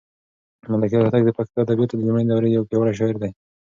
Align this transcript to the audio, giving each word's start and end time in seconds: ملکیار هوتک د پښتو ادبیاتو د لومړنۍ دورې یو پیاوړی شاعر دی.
ملکیار 0.71 1.03
هوتک 1.05 1.23
د 1.25 1.29
پښتو 1.37 1.57
ادبیاتو 1.63 1.95
د 1.97 2.01
لومړنۍ 2.07 2.25
دورې 2.27 2.49
یو 2.55 2.67
پیاوړی 2.69 2.93
شاعر 2.99 3.15
دی. 3.21 3.31